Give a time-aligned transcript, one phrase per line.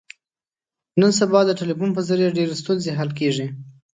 [0.99, 3.47] نن سبا د ټلیفون په ذریعه ډېرې ستونزې حل کېږي.